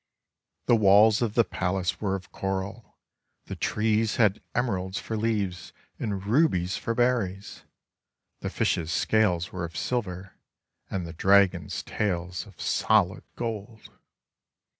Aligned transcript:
The 0.65 0.75
walls 0.75 1.21
of 1.21 1.35
the 1.35 1.43
palace 1.43 2.01
were 2.01 2.15
of 2.15 2.31
coral, 2.31 2.97
the 3.45 3.55
trees 3.55 4.15
had 4.15 4.41
emeralds 4.55 4.97
for 4.97 5.15
leaves 5.15 5.73
and 5.99 6.25
rubies 6.25 6.75
for 6.75 6.95
berries, 6.95 7.65
the 8.39 8.49
fishes' 8.49 8.91
scales 8.91 9.51
were 9.51 9.63
of 9.63 9.77
silver, 9.77 10.33
and 10.89 11.05
the 11.05 11.13
dragons' 11.13 11.83
tails 11.83 12.47
of 12.47 12.59
solid 12.59 13.21
gold. 13.35 13.91